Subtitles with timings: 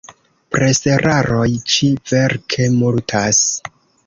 [0.55, 3.45] Preseraroj ĉi-verke multas.